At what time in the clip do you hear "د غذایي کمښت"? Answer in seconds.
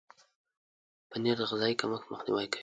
1.39-2.07